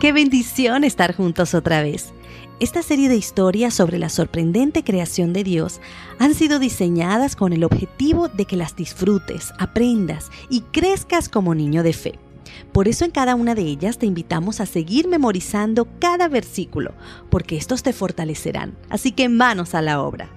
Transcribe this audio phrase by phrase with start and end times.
[0.00, 2.12] Qué bendición estar juntos otra vez.
[2.60, 5.80] Esta serie de historias sobre la sorprendente creación de Dios
[6.18, 11.82] han sido diseñadas con el objetivo de que las disfrutes, aprendas y crezcas como niño
[11.82, 12.18] de fe.
[12.72, 16.92] Por eso en cada una de ellas te invitamos a seguir memorizando cada versículo,
[17.30, 18.76] porque estos te fortalecerán.
[18.90, 20.28] Así que manos a la obra.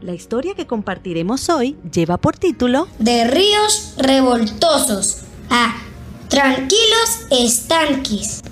[0.00, 5.76] La historia que compartiremos hoy lleva por título De ríos revoltosos a
[6.28, 8.42] tranquilos estanques.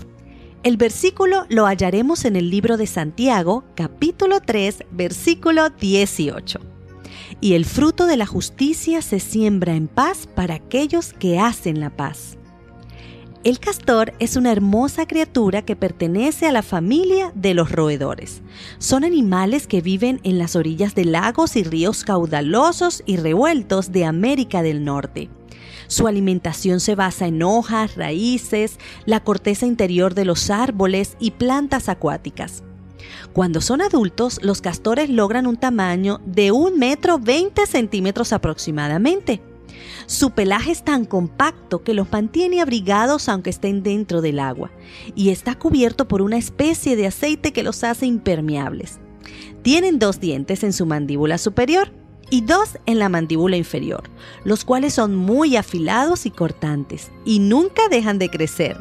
[0.65, 6.59] El versículo lo hallaremos en el libro de Santiago, capítulo 3, versículo 18.
[7.41, 11.91] Y el fruto de la justicia se siembra en paz para aquellos que hacen la
[11.91, 12.39] paz.
[13.45, 18.43] El castor es una hermosa criatura que pertenece a la familia de los roedores.
[18.79, 24.05] Son animales que viven en las orillas de lagos y ríos caudalosos y revueltos de
[24.05, 25.31] América del Norte.
[25.89, 31.89] Su alimentación se basa en hojas, raíces, la corteza interior de los árboles y plantas
[31.89, 32.63] acuáticas.
[33.33, 39.41] Cuando son adultos, los castores logran un tamaño de un metro 20 centímetros aproximadamente.
[40.07, 44.71] Su pelaje es tan compacto que los mantiene abrigados aunque estén dentro del agua,
[45.15, 48.99] y está cubierto por una especie de aceite que los hace impermeables.
[49.63, 51.93] Tienen dos dientes en su mandíbula superior
[52.31, 54.05] y dos en la mandíbula inferior,
[54.45, 58.77] los cuales son muy afilados y cortantes y nunca dejan de crecer.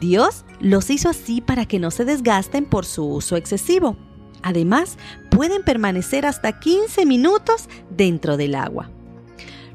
[0.00, 3.96] Dios los hizo así para que no se desgasten por su uso excesivo.
[4.42, 4.96] Además,
[5.30, 8.90] pueden permanecer hasta 15 minutos dentro del agua.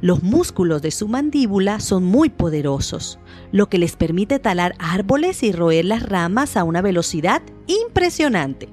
[0.01, 3.17] Los músculos de su mandíbula son muy poderosos,
[3.51, 8.69] lo que les permite talar árboles y roer las ramas a una velocidad impresionante.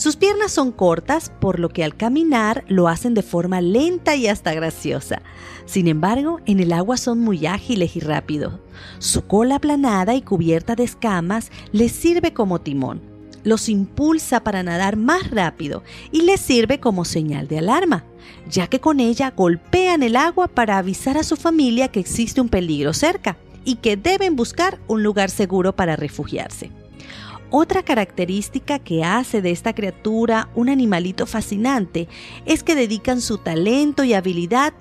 [0.00, 4.28] Sus piernas son cortas, por lo que al caminar lo hacen de forma lenta y
[4.28, 5.20] hasta graciosa.
[5.66, 8.54] Sin embargo, en el agua son muy ágiles y rápidos.
[8.98, 13.02] Su cola aplanada y cubierta de escamas les sirve como timón.
[13.44, 18.06] Los impulsa para nadar más rápido y les sirve como señal de alarma,
[18.48, 22.48] ya que con ella golpean el agua para avisar a su familia que existe un
[22.48, 23.36] peligro cerca
[23.66, 26.70] y que deben buscar un lugar seguro para refugiarse.
[27.50, 32.08] Otra característica que hace de esta criatura un animalito fascinante
[32.46, 34.72] es que dedican su talento y habilidad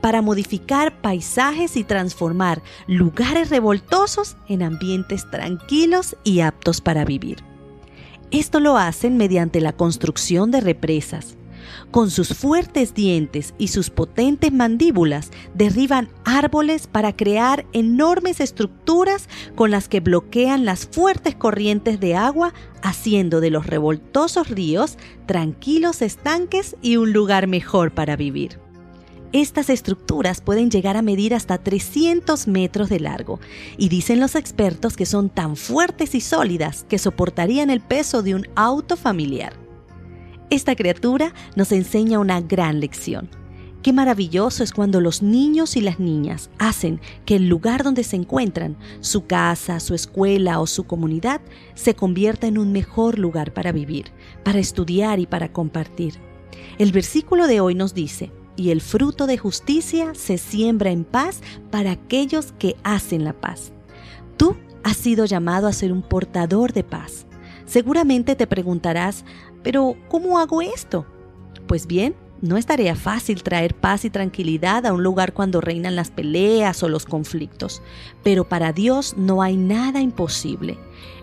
[0.00, 7.44] para modificar paisajes y transformar lugares revoltosos en ambientes tranquilos y aptos para vivir.
[8.32, 11.36] Esto lo hacen mediante la construcción de represas,
[11.90, 19.70] con sus fuertes dientes y sus potentes mandíbulas derriban árboles para crear enormes estructuras con
[19.70, 26.76] las que bloquean las fuertes corrientes de agua, haciendo de los revoltosos ríos tranquilos estanques
[26.82, 28.58] y un lugar mejor para vivir.
[29.32, 33.40] Estas estructuras pueden llegar a medir hasta 300 metros de largo
[33.76, 38.34] y dicen los expertos que son tan fuertes y sólidas que soportarían el peso de
[38.34, 39.65] un auto familiar.
[40.48, 43.28] Esta criatura nos enseña una gran lección.
[43.82, 48.16] Qué maravilloso es cuando los niños y las niñas hacen que el lugar donde se
[48.16, 51.40] encuentran, su casa, su escuela o su comunidad,
[51.74, 54.06] se convierta en un mejor lugar para vivir,
[54.44, 56.14] para estudiar y para compartir.
[56.78, 61.40] El versículo de hoy nos dice, y el fruto de justicia se siembra en paz
[61.70, 63.72] para aquellos que hacen la paz.
[64.36, 67.26] Tú has sido llamado a ser un portador de paz.
[67.66, 69.24] Seguramente te preguntarás,
[69.66, 71.06] pero ¿cómo hago esto?
[71.66, 75.96] Pues bien, no es tarea fácil traer paz y tranquilidad a un lugar cuando reinan
[75.96, 77.82] las peleas o los conflictos,
[78.22, 80.78] pero para Dios no hay nada imposible.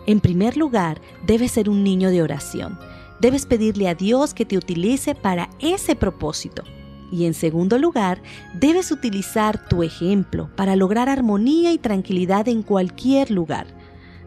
[0.07, 2.77] En primer lugar, debes ser un niño de oración.
[3.21, 6.65] Debes pedirle a Dios que te utilice para ese propósito.
[7.13, 8.21] Y en segundo lugar,
[8.59, 13.67] debes utilizar tu ejemplo para lograr armonía y tranquilidad en cualquier lugar.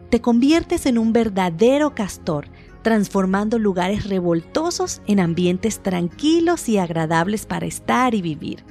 [0.09, 2.47] Te conviertes en un verdadero castor
[2.87, 8.63] transformando lugares revoltosos en ambientes tranquilos y agradables para estar y vivir.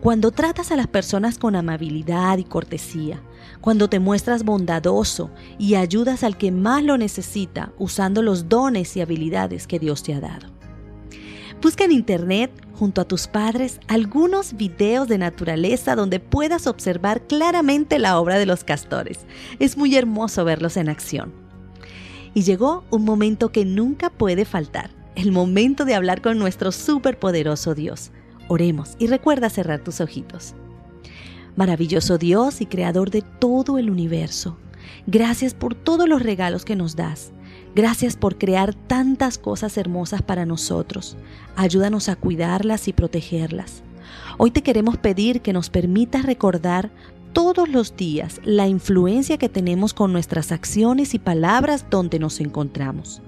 [0.00, 3.20] Cuando tratas a las personas con amabilidad y cortesía,
[3.60, 9.00] cuando te muestras bondadoso y ayudas al que más lo necesita usando los dones y
[9.00, 10.46] habilidades que Dios te ha dado.
[11.60, 17.98] Busca en internet, junto a tus padres, algunos videos de naturaleza donde puedas observar claramente
[17.98, 19.26] la obra de los castores.
[19.58, 21.45] Es muy hermoso verlos en acción.
[22.36, 27.74] Y llegó un momento que nunca puede faltar, el momento de hablar con nuestro superpoderoso
[27.74, 28.10] Dios.
[28.46, 30.54] Oremos y recuerda cerrar tus ojitos.
[31.56, 34.58] Maravilloso Dios y creador de todo el universo,
[35.06, 37.32] gracias por todos los regalos que nos das.
[37.74, 41.16] Gracias por crear tantas cosas hermosas para nosotros.
[41.56, 43.82] Ayúdanos a cuidarlas y protegerlas.
[44.36, 46.90] Hoy te queremos pedir que nos permitas recordar
[47.36, 53.20] todos los días la influencia que tenemos con nuestras acciones y palabras donde nos encontramos.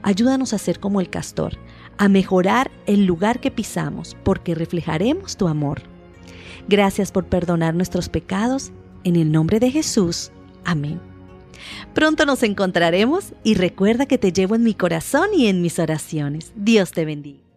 [0.00, 1.58] Ayúdanos a ser como el castor,
[1.98, 5.82] a mejorar el lugar que pisamos, porque reflejaremos tu amor.
[6.70, 8.72] Gracias por perdonar nuestros pecados.
[9.04, 10.30] En el nombre de Jesús.
[10.64, 10.98] Amén.
[11.92, 16.52] Pronto nos encontraremos y recuerda que te llevo en mi corazón y en mis oraciones.
[16.56, 17.49] Dios te bendiga.